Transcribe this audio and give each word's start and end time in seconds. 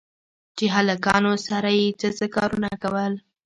چې 0.57 0.65
هلکانو 0.75 1.33
سره 1.47 1.69
يې 1.79 1.87
څه 1.99 2.09
څه 2.17 2.25
کارونه 2.35 2.69
کول. 2.83 3.13